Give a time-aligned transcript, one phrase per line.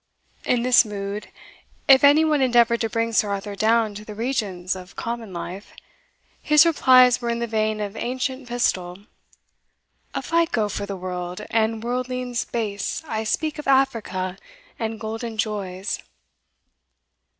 [0.45, 1.27] In this mood,
[1.87, 5.73] if any one endeavoured to bring Sir Arthur down to the regions of common life,
[6.41, 9.05] his replies were in the vein of Ancient Pistol
[10.15, 14.39] A fico for the world, and worldlings base I speak of Africa
[14.79, 15.99] and golden joys!